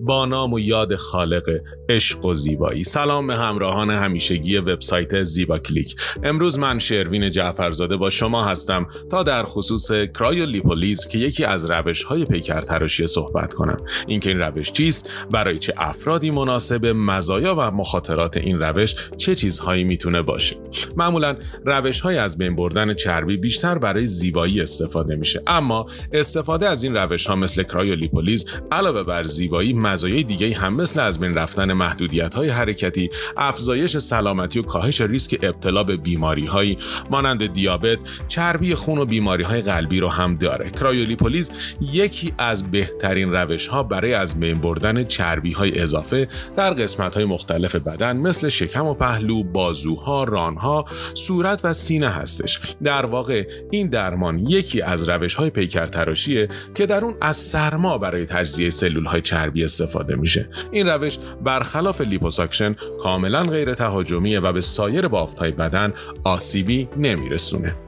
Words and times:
با 0.00 0.26
نام 0.26 0.52
و 0.52 0.58
یاد 0.58 0.96
خالق 0.96 1.50
عشق 1.88 2.24
و 2.24 2.34
زیبایی. 2.34 2.84
سلام 2.84 3.26
به 3.26 3.34
همراهان 3.34 3.90
همیشگی 3.90 4.56
وبسایت 4.56 5.22
زیبا 5.22 5.58
کلیک. 5.58 5.96
امروز 6.22 6.58
من 6.58 6.78
شروین 6.78 7.30
جعفرزاده 7.30 7.96
با 7.96 8.10
شما 8.10 8.44
هستم 8.44 8.86
تا 9.10 9.22
در 9.22 9.42
خصوص 9.42 9.92
کرایولیپولیز 9.92 11.06
که 11.06 11.18
یکی 11.18 11.44
از 11.44 11.70
روش 11.70 12.02
های 12.02 12.24
پیکر 12.24 12.60
تراشی 12.60 13.06
صحبت 13.06 13.54
کنم. 13.54 13.80
اینکه 14.06 14.30
این 14.30 14.38
روش 14.38 14.72
چیست؟ 14.72 15.10
برای 15.30 15.58
چه 15.58 15.74
افرادی 15.76 16.30
مناسب 16.30 16.86
مزایا 16.86 17.54
و 17.58 17.70
مخاطرات 17.70 18.36
این 18.36 18.60
روش 18.60 18.94
چه 19.18 19.34
چیزهایی 19.34 19.84
می‌تونه 19.84 20.22
باشه؟ 20.22 20.56
معمولا 20.96 21.36
روش 21.64 22.00
های 22.00 22.16
از 22.16 22.38
بین 22.38 22.56
بردن 22.56 22.94
چربی 22.94 23.36
بیشتر 23.36 23.78
برای 23.78 24.06
زیبایی 24.06 24.60
استفاده 24.60 25.16
میشه. 25.16 25.42
اما 25.46 25.86
استفاده 26.12 26.68
از 26.68 26.84
این 26.84 26.94
روش 26.94 27.26
ها 27.26 27.36
مثل 27.36 27.62
کرایولیپولیز 27.62 28.46
علاوه 28.70 29.02
بر 29.02 29.22
زیبایی 29.22 29.72
مزایای 29.98 30.22
دیگه 30.22 30.56
هم 30.56 30.74
مثل 30.74 31.00
از 31.00 31.20
بین 31.20 31.34
رفتن 31.34 31.72
محدودیت 31.72 32.34
های 32.34 32.48
حرکتی، 32.48 33.08
افزایش 33.36 33.96
سلامتی 33.96 34.58
و 34.58 34.62
کاهش 34.62 35.00
ریسک 35.00 35.38
ابتلا 35.42 35.84
به 35.84 35.96
بیماری 35.96 36.46
هایی 36.46 36.78
مانند 37.10 37.52
دیابت، 37.52 37.98
چربی 38.28 38.74
خون 38.74 38.98
و 38.98 39.04
بیماری 39.04 39.44
های 39.44 39.62
قلبی 39.62 40.00
رو 40.00 40.08
هم 40.08 40.36
داره. 40.36 40.70
کرایولیپولیز 40.70 41.50
یکی 41.80 42.34
از 42.38 42.70
بهترین 42.70 43.32
روش 43.32 43.66
ها 43.66 43.82
برای 43.82 44.14
از 44.14 44.40
بین 44.40 44.60
بردن 44.60 45.04
چربی 45.04 45.52
های 45.52 45.80
اضافه 45.80 46.28
در 46.56 46.70
قسمت 46.70 47.14
های 47.14 47.24
مختلف 47.24 47.74
بدن 47.74 48.16
مثل 48.16 48.48
شکم 48.48 48.86
و 48.86 48.94
پهلو، 48.94 49.42
بازوها، 49.42 50.24
رانها، 50.24 50.84
صورت 51.14 51.60
و 51.64 51.72
سینه 51.72 52.08
هستش. 52.08 52.60
در 52.84 53.06
واقع 53.06 53.46
این 53.70 53.88
درمان 53.88 54.38
یکی 54.38 54.82
از 54.82 55.08
روش 55.08 55.34
های 55.34 55.50
پیکر 55.50 55.86
تراشیه 55.86 56.48
که 56.74 56.86
در 56.86 57.04
اون 57.04 57.14
از 57.20 57.36
سرما 57.36 57.98
برای 57.98 58.24
تجزیه 58.24 58.70
سلول 58.70 59.04
های 59.04 59.20
چربی 59.20 59.64
استفاده 59.80 60.16
میشه. 60.16 60.48
این 60.70 60.88
روش 60.88 61.18
برخلاف 61.44 62.00
لیپوساکشن 62.00 62.76
کاملا 63.02 63.42
غیر 63.42 63.74
تهاجمیه 63.74 64.40
و 64.40 64.52
به 64.52 64.60
سایر 64.60 65.08
بافتهای 65.08 65.52
بدن 65.52 65.92
آسیبی 66.24 66.88
نمیرسونه. 66.96 67.87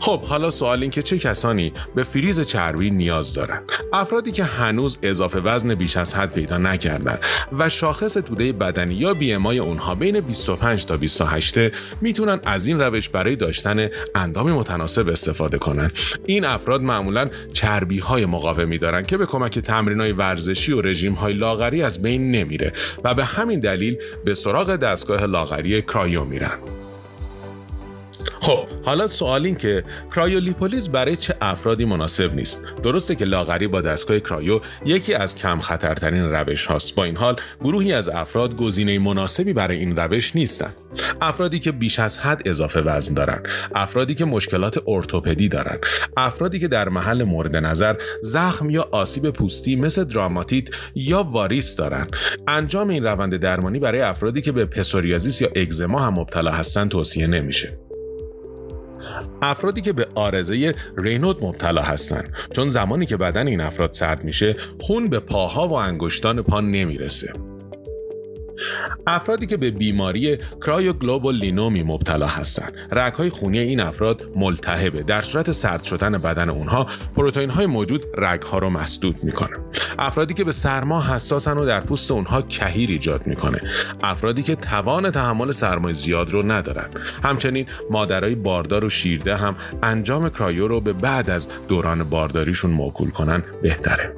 خب 0.00 0.22
حالا 0.22 0.50
سوال 0.50 0.82
این 0.82 0.90
که 0.90 1.02
چه 1.02 1.18
کسانی 1.18 1.72
به 1.94 2.02
فریز 2.02 2.40
چربی 2.40 2.90
نیاز 2.90 3.34
دارن 3.34 3.62
افرادی 3.92 4.32
که 4.32 4.44
هنوز 4.44 4.98
اضافه 5.02 5.40
وزن 5.40 5.74
بیش 5.74 5.96
از 5.96 6.14
حد 6.14 6.32
پیدا 6.32 6.58
نکردن 6.58 7.18
و 7.58 7.68
شاخص 7.68 8.14
توده 8.14 8.52
بدنی 8.52 8.94
یا 8.94 9.14
BMI 9.14 9.34
اونها 9.34 9.94
بین 9.94 10.20
25 10.20 10.86
تا 10.86 10.96
28 10.96 11.58
می‌تونن 12.00 12.40
از 12.44 12.66
این 12.66 12.80
روش 12.80 13.08
برای 13.08 13.36
داشتن 13.36 13.88
اندامی 14.14 14.52
متناسب 14.52 15.08
استفاده 15.08 15.58
کنن. 15.58 15.90
این 16.26 16.44
افراد 16.44 16.82
معمولا 16.82 17.30
چربی 17.52 17.98
های 17.98 18.26
مقاومی 18.26 18.78
دارن 18.78 19.02
که 19.02 19.16
به 19.16 19.26
کمک 19.26 19.58
تمرین 19.58 20.00
های 20.00 20.12
ورزشی 20.12 20.72
و 20.72 20.80
رژیم 20.80 21.12
های 21.12 21.32
لاغری 21.32 21.82
از 21.82 22.02
بین 22.02 22.30
نمیره 22.30 22.72
و 23.04 23.14
به 23.14 23.24
همین 23.24 23.60
دلیل 23.60 23.96
به 24.24 24.34
سراغ 24.34 24.76
دستگاه 24.76 25.26
لاغری 25.26 25.82
کرایو 25.82 26.24
میرن. 26.24 26.79
خب 28.40 28.66
حالا 28.84 29.06
سوال 29.06 29.44
این 29.44 29.54
که 29.54 29.84
کرایولیپولیز 30.14 30.88
برای 30.88 31.16
چه 31.16 31.34
افرادی 31.40 31.84
مناسب 31.84 32.34
نیست؟ 32.34 32.62
درسته 32.82 33.14
که 33.14 33.24
لاغری 33.24 33.66
با 33.66 33.80
دستگاه 33.80 34.20
کرایو 34.20 34.60
یکی 34.84 35.14
از 35.14 35.36
کم 35.36 35.60
خطرترین 35.60 36.22
روش 36.22 36.66
هاست. 36.66 36.94
با 36.94 37.04
این 37.04 37.16
حال 37.16 37.36
گروهی 37.60 37.92
از 37.92 38.08
افراد 38.08 38.56
گزینه 38.56 38.98
مناسبی 38.98 39.52
برای 39.52 39.76
این 39.78 39.96
روش 39.96 40.36
نیستند 40.36 40.74
افرادی 41.20 41.58
که 41.58 41.72
بیش 41.72 41.98
از 41.98 42.18
حد 42.18 42.48
اضافه 42.48 42.80
وزن 42.80 43.14
دارند 43.14 43.48
افرادی 43.74 44.14
که 44.14 44.24
مشکلات 44.24 44.78
ارتوپدی 44.88 45.48
دارند 45.48 45.80
افرادی 46.16 46.58
که 46.58 46.68
در 46.68 46.88
محل 46.88 47.24
مورد 47.24 47.56
نظر 47.56 47.96
زخم 48.22 48.70
یا 48.70 48.88
آسیب 48.92 49.30
پوستی 49.30 49.76
مثل 49.76 50.04
دراماتیت 50.04 50.68
یا 50.94 51.22
واریس 51.22 51.76
دارند 51.76 52.10
انجام 52.48 52.88
این 52.88 53.04
روند 53.04 53.36
درمانی 53.36 53.78
برای 53.78 54.00
افرادی 54.00 54.42
که 54.42 54.52
به 54.52 54.64
پسوریازیس 54.64 55.42
یا 55.42 55.48
اگزما 55.56 55.98
هم 55.98 56.14
مبتلا 56.14 56.50
هستند 56.50 56.90
توصیه 56.90 57.26
نمیشه. 57.26 57.89
افرادی 59.42 59.80
که 59.80 59.92
به 59.92 60.06
آرزه 60.14 60.74
رینود 60.96 61.44
مبتلا 61.44 61.82
هستند 61.82 62.32
چون 62.52 62.68
زمانی 62.68 63.06
که 63.06 63.16
بدن 63.16 63.46
این 63.46 63.60
افراد 63.60 63.92
سرد 63.92 64.24
میشه 64.24 64.56
خون 64.80 65.10
به 65.10 65.20
پاها 65.20 65.68
و 65.68 65.72
انگشتان 65.72 66.42
پا 66.42 66.60
نمی‌رسه. 66.60 67.32
افرادی 69.06 69.46
که 69.46 69.56
به 69.56 69.70
بیماری 69.70 70.38
لینومی 71.32 71.82
مبتلا 71.82 72.26
هستند. 72.26 72.72
رگهای 72.92 73.30
خونی 73.30 73.58
این 73.58 73.80
افراد 73.80 74.22
ملتهبه. 74.36 75.02
در 75.02 75.22
صورت 75.22 75.52
سرد 75.52 75.82
شدن 75.82 76.18
بدن 76.18 76.48
اونها 76.48 76.86
پروتئین 77.16 77.50
های 77.50 77.66
موجود 77.66 78.04
رگها 78.18 78.58
رو 78.58 78.70
مسدود 78.70 79.24
می‌کنه. 79.24 79.56
افرادی 79.98 80.34
که 80.34 80.44
به 80.44 80.52
سرما 80.52 81.02
حساسن 81.02 81.58
و 81.58 81.66
در 81.66 81.80
پوست 81.80 82.10
اونها 82.10 82.42
کهیر 82.42 82.90
ایجاد 82.90 83.26
می‌کنه. 83.26 83.60
افرادی 84.02 84.42
که 84.42 84.54
توان 84.54 85.10
تحمل 85.10 85.50
سرمای 85.50 85.94
زیاد 85.94 86.30
رو 86.30 86.52
ندارن. 86.52 86.90
همچنین 87.24 87.66
مادرای 87.90 88.34
باردار 88.34 88.84
و 88.84 88.90
شیرده 88.90 89.36
هم 89.36 89.56
انجام 89.82 90.28
کرایو 90.28 90.68
رو 90.68 90.80
به 90.80 90.92
بعد 90.92 91.30
از 91.30 91.48
دوران 91.68 92.04
بارداریشون 92.04 92.70
موکول 92.70 93.10
کنن 93.10 93.42
بهتره. 93.62 94.16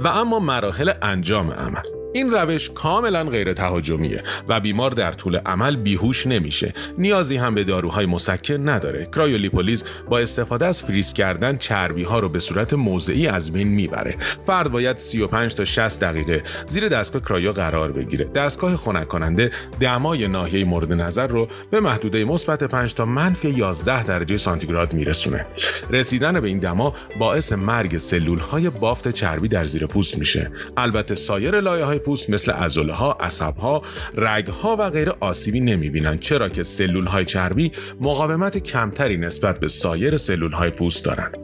و 0.00 0.08
اما 0.08 0.38
مراحل 0.38 0.92
انجام 1.02 1.50
عمل. 1.50 1.97
این 2.18 2.32
روش 2.32 2.70
کاملا 2.70 3.24
غیر 3.24 3.52
تهاجمیه 3.52 4.22
و 4.48 4.60
بیمار 4.60 4.90
در 4.90 5.12
طول 5.12 5.36
عمل 5.36 5.76
بیهوش 5.76 6.26
نمیشه. 6.26 6.74
نیازی 6.98 7.36
هم 7.36 7.54
به 7.54 7.64
داروهای 7.64 8.06
مسکن 8.06 8.68
نداره. 8.68 9.08
کرایولیپولیز 9.14 9.84
با 10.10 10.18
استفاده 10.18 10.66
از 10.66 10.82
فریز 10.82 11.12
کردن 11.12 11.56
چربی 11.56 12.02
ها 12.02 12.18
رو 12.18 12.28
به 12.28 12.38
صورت 12.38 12.74
موضعی 12.74 13.26
از 13.26 13.52
بین 13.52 13.68
می‌بره. 13.68 14.16
فرد 14.46 14.70
باید 14.72 14.98
35 14.98 15.54
تا 15.54 15.64
60 15.64 16.00
دقیقه 16.00 16.42
زیر 16.66 16.88
دستگاه 16.88 17.22
کرایو 17.22 17.52
قرار 17.52 17.92
بگیره. 17.92 18.24
دستگاه 18.24 18.76
خنک 18.76 19.08
کننده 19.08 19.50
دمای 19.80 20.28
ناحیه 20.28 20.64
مورد 20.64 20.92
نظر 20.92 21.26
رو 21.26 21.48
به 21.70 21.80
محدوده 21.80 22.24
مثبت 22.24 22.64
5 22.64 22.94
تا 22.94 23.04
منفی 23.04 23.50
11 23.50 24.04
درجه 24.04 24.36
سانتیگراد 24.36 24.92
میرسونه. 24.92 25.46
رسیدن 25.90 26.40
به 26.40 26.48
این 26.48 26.58
دما 26.58 26.94
باعث 27.18 27.52
مرگ 27.52 27.98
سلول 27.98 28.38
های 28.38 28.70
بافت 28.70 29.08
چربی 29.08 29.48
در 29.48 29.64
زیر 29.64 29.86
پوست 29.86 30.18
میشه. 30.18 30.50
البته 30.76 31.14
سایر 31.14 31.60
لایه 31.60 31.84
های 31.84 31.98
پوست 32.08 32.30
مثل 32.30 32.52
عضله 32.52 32.92
ها، 32.92 33.16
عصب 33.20 33.56
ها، 33.56 33.82
رگ 34.16 34.48
ها 34.48 34.76
و 34.78 34.90
غیر 34.90 35.10
آسیبی 35.20 35.60
نمی‌بینند 35.60 36.20
چرا 36.20 36.48
که 36.48 36.62
سلول 36.62 37.06
های 37.06 37.24
چربی 37.24 37.72
مقاومت 38.00 38.58
کمتری 38.58 39.16
نسبت 39.16 39.60
به 39.60 39.68
سایر 39.68 40.16
سلول 40.16 40.52
های 40.52 40.70
پوست 40.70 41.04
دارند. 41.04 41.36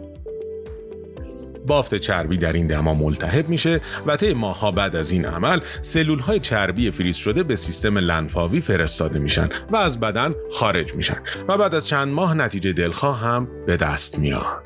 بافت 1.66 1.94
چربی 1.94 2.38
در 2.38 2.52
این 2.52 2.66
دما 2.66 2.94
ملتهب 2.94 3.48
میشه 3.48 3.80
و 4.06 4.16
طی 4.16 4.34
ماهها 4.34 4.70
بعد 4.70 4.96
از 4.96 5.10
این 5.10 5.26
عمل 5.26 5.60
سلول 5.82 6.18
های 6.18 6.40
چربی 6.40 6.90
فریز 6.90 7.16
شده 7.16 7.42
به 7.42 7.56
سیستم 7.56 7.98
لنفاوی 7.98 8.60
فرستاده 8.60 9.18
میشن 9.18 9.48
و 9.70 9.76
از 9.76 10.00
بدن 10.00 10.34
خارج 10.52 10.94
میشن 10.94 11.18
و 11.48 11.58
بعد 11.58 11.74
از 11.74 11.88
چند 11.88 12.08
ماه 12.08 12.34
نتیجه 12.34 12.72
دلخواه 12.72 13.20
هم 13.20 13.48
به 13.66 13.76
دست 13.76 14.18
میاد. 14.18 14.63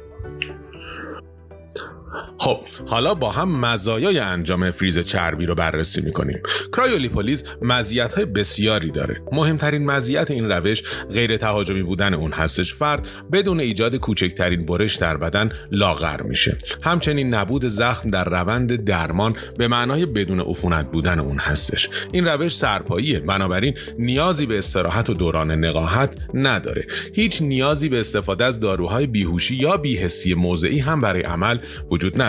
خب 2.38 2.60
حالا 2.87 3.15
با 3.15 3.31
هم 3.31 3.60
مزایای 3.60 4.19
انجام 4.19 4.71
فریز 4.71 4.99
چربی 4.99 5.47
رو 5.47 5.54
بررسی 5.54 6.00
می‌کنیم. 6.00 6.41
کرایولیپولیز 6.72 7.44
مزیت 7.62 8.12
های 8.12 8.25
بسیاری 8.25 8.91
داره. 8.91 9.22
مهمترین 9.32 9.87
مزیت 9.87 10.31
این 10.31 10.50
روش 10.50 10.82
غیر 11.12 11.37
تهاجمی 11.37 11.82
بودن 11.82 12.15
اون 12.15 12.32
هستش. 12.32 12.75
فرد 12.75 13.09
بدون 13.32 13.60
ایجاد 13.60 13.97
کوچکترین 13.97 14.66
برش 14.66 14.97
در 14.97 15.16
بدن 15.16 15.53
لاغر 15.72 16.22
میشه. 16.22 16.59
همچنین 16.82 17.34
نبود 17.34 17.66
زخم 17.66 18.10
در 18.10 18.25
روند 18.25 18.84
درمان 18.84 19.37
به 19.59 19.69
معنای 19.69 20.06
بدون 20.06 20.41
عفونت 20.41 20.91
بودن 20.91 21.19
اون 21.19 21.38
هستش. 21.38 21.91
این 22.12 22.28
روش 22.28 22.56
سرپاییه. 22.56 23.21
بنابراین 23.21 23.75
نیازی 23.98 24.47
به 24.47 24.59
استراحت 24.59 25.10
و 25.10 25.15
دوران 25.15 25.50
نقاهت 25.50 26.16
نداره. 26.34 26.87
هیچ 27.15 27.43
نیازی 27.43 27.88
به 27.88 28.00
استفاده 28.00 28.44
از 28.44 28.60
داروهای 28.60 29.06
بیهوشی 29.06 29.56
یا 29.56 29.77
بی‌حسی 29.76 30.34
موضعی 30.34 30.78
هم 30.78 31.00
برای 31.00 31.22
عمل 31.22 31.59
وجود 31.91 32.22
نداره. 32.22 32.28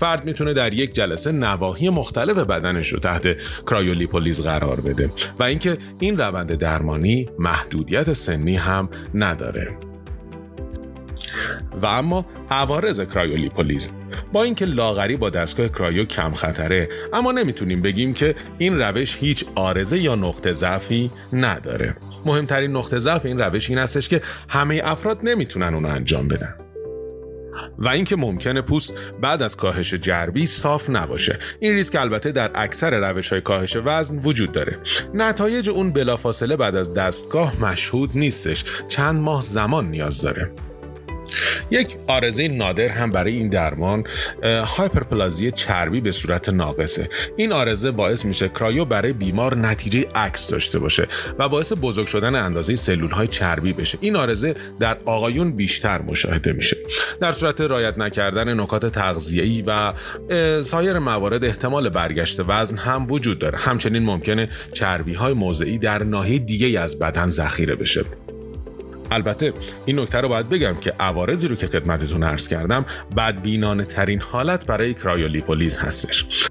فرد 0.00 0.24
می‌تونه 0.24 0.52
در 0.52 0.72
یک 0.72 0.94
جلسه 0.94 1.32
نواحی 1.32 1.88
مختلف 1.88 2.36
بدنش 2.36 2.88
رو 2.88 2.98
تحت 2.98 3.36
کرایولیپولیز 3.66 4.40
قرار 4.40 4.80
بده 4.80 5.10
و 5.38 5.42
اینکه 5.42 5.78
این 6.00 6.18
روند 6.18 6.54
درمانی 6.54 7.28
محدودیت 7.38 8.12
سنی 8.12 8.56
هم 8.56 8.88
نداره. 9.14 9.78
و 11.82 11.86
اما 11.86 12.26
عوارض 12.50 13.00
کرایولیپولیز 13.00 13.88
با 14.32 14.42
اینکه 14.42 14.64
لاغری 14.64 15.16
با 15.16 15.30
دستگاه 15.30 15.68
کرایو 15.68 16.04
کم 16.04 16.32
خطره 16.32 16.88
اما 17.12 17.32
نمی‌تونیم 17.32 17.82
بگیم 17.82 18.14
که 18.14 18.34
این 18.58 18.78
روش 18.78 19.16
هیچ 19.20 19.44
عارضه 19.54 19.98
یا 19.98 20.14
نقطه 20.14 20.52
ضعفی 20.52 21.10
نداره. 21.32 21.96
مهمترین 22.24 22.70
نقطه 22.76 22.98
ضعف 22.98 23.26
این 23.26 23.40
روش 23.40 23.70
این 23.70 23.78
هستش 23.78 24.08
که 24.08 24.20
همه 24.48 24.80
افراد 24.84 25.18
نمی‌تونن 25.22 25.74
اونو 25.74 25.88
انجام 25.88 26.28
بدن. 26.28 26.54
و 27.80 27.88
اینکه 27.88 28.16
ممکنه 28.16 28.62
پوست 28.62 28.94
بعد 29.20 29.42
از 29.42 29.56
کاهش 29.56 29.94
جربی 29.94 30.46
صاف 30.46 30.90
نباشه. 30.90 31.38
این 31.60 31.72
ریسک 31.72 31.96
البته 31.96 32.32
در 32.32 32.50
اکثر 32.54 33.10
روش 33.10 33.28
های 33.28 33.40
کاهش 33.40 33.76
وزن 33.84 34.18
وجود 34.18 34.52
داره. 34.52 34.78
نتایج 35.14 35.68
اون 35.68 35.92
بلافاصله 35.92 36.56
بعد 36.56 36.76
از 36.76 36.94
دستگاه 36.94 37.60
مشهود 37.60 38.10
نیستش. 38.14 38.64
چند 38.88 39.20
ماه 39.20 39.42
زمان 39.42 39.90
نیاز 39.90 40.22
داره. 40.22 40.50
یک 41.70 41.96
آرزه 42.06 42.48
نادر 42.48 42.88
هم 42.88 43.10
برای 43.10 43.36
این 43.36 43.48
درمان 43.48 44.04
هایپرپلازی 44.44 45.50
چربی 45.50 46.00
به 46.00 46.10
صورت 46.10 46.48
ناقصه. 46.48 47.08
این 47.36 47.52
آرزه 47.52 47.90
باعث 47.90 48.24
میشه 48.24 48.48
کرایو 48.48 48.84
برای 48.84 49.12
بیمار 49.12 49.56
نتیجه 49.56 50.04
عکس 50.14 50.48
داشته 50.48 50.78
باشه 50.78 51.08
و 51.38 51.48
باعث 51.48 51.72
بزرگ 51.82 52.06
شدن 52.06 52.34
اندازه 52.34 52.74
سلول 52.74 53.10
های 53.10 53.26
چربی 53.26 53.72
بشه. 53.72 53.98
این 54.00 54.16
آرزه 54.16 54.54
در 54.80 54.98
آقایون 55.04 55.52
بیشتر 55.52 56.02
مشاهده 56.02 56.52
میشه. 56.52 56.76
در 57.20 57.32
صورت 57.32 57.60
رایت 57.60 57.98
نکردن 57.98 58.60
نکات 58.60 58.86
تغذیه‌ای 58.86 59.62
و 59.66 59.92
سایر 60.62 60.98
موارد 60.98 61.44
احتمال 61.44 61.88
برگشت 61.88 62.40
وزن 62.48 62.76
هم 62.76 63.06
وجود 63.10 63.38
داره. 63.38 63.58
همچنین 63.58 64.02
ممکنه 64.02 64.48
چربی 64.72 65.14
های 65.14 65.32
موضعی 65.32 65.78
در 65.78 66.02
ناحیه 66.02 66.38
دیگه 66.38 66.80
از 66.80 66.98
بدن 66.98 67.30
ذخیره 67.30 67.76
بشه. 67.76 68.02
البته 69.10 69.52
این 69.86 69.98
نکته 69.98 70.20
رو 70.20 70.28
باید 70.28 70.48
بگم 70.48 70.74
که 70.74 70.94
عوارضی 71.00 71.48
رو 71.48 71.56
که 71.56 71.66
خدمتتون 71.66 72.22
عرض 72.22 72.48
کردم 72.48 72.84
بدبینانه 73.16 73.84
ترین 73.84 74.20
حالت 74.20 74.66
برای 74.66 74.94
کرایولیپولیز 74.94 75.78
هستش. 75.78 76.48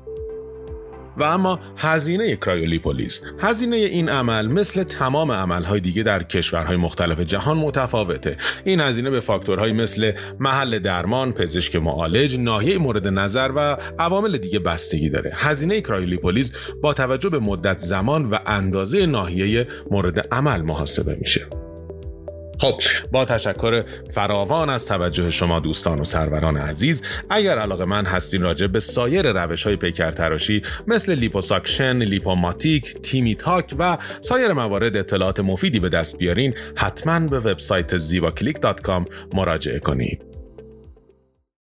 و 1.19 1.23
اما 1.23 1.59
هزینه 1.77 2.35
کرایولیپولیز 2.35 3.21
هزینه 3.39 3.75
این 3.75 4.09
عمل 4.09 4.47
مثل 4.47 4.83
تمام 4.83 5.31
عملهای 5.31 5.79
دیگه 5.79 6.03
در 6.03 6.23
کشورهای 6.23 6.77
مختلف 6.77 7.19
جهان 7.19 7.57
متفاوته. 7.57 8.37
این 8.63 8.79
هزینه 8.79 9.09
به 9.09 9.19
فاکتورهایی 9.19 9.73
مثل 9.73 10.11
محل 10.39 10.79
درمان 10.79 11.33
پزشک 11.33 11.75
معالج 11.75 12.37
ناحیه 12.39 12.77
مورد 12.77 13.07
نظر 13.07 13.51
و 13.55 13.77
عوامل 13.99 14.37
دیگه 14.37 14.59
بستگی 14.59 15.09
داره. 15.09 15.31
هزینه 15.35 15.81
کرایولیپولیز 15.81 16.53
با 16.81 16.93
توجه 16.93 17.29
به 17.29 17.39
مدت 17.39 17.79
زمان 17.79 18.29
و 18.29 18.37
اندازه 18.45 19.05
ناحیه 19.05 19.67
مورد 19.91 20.27
عمل 20.31 20.61
محاسبه 20.61 21.17
میشه. 21.21 21.68
خب 22.59 22.81
با 23.11 23.25
تشکر 23.25 23.83
فراوان 24.13 24.69
از 24.69 24.85
توجه 24.85 25.29
شما 25.29 25.59
دوستان 25.59 25.99
و 25.99 26.03
سروران 26.03 26.57
عزیز 26.57 27.01
اگر 27.29 27.59
علاقه‌مند 27.59 28.05
هستین 28.05 28.41
راجع 28.41 28.67
به 28.67 28.79
سایر 28.79 29.31
روش 29.31 29.63
های 29.63 29.75
پیکر 29.75 30.11
تراشی 30.11 30.61
مثل 30.87 31.15
لیپوساکشن، 31.15 31.97
لیپوماتیک، 31.97 32.93
tummy 32.93 33.35
tuck 33.35 33.75
و 33.79 33.97
سایر 34.21 34.53
موارد 34.53 34.97
اطلاعات 34.97 35.39
مفیدی 35.39 35.79
به 35.79 35.89
دست 35.89 36.17
بیارین 36.17 36.53
حتما 36.75 37.19
به 37.19 37.39
وبسایت 37.39 37.97
زیباکلیک 37.97 38.57
مراجعه 39.33 39.79
کنید. 39.79 40.48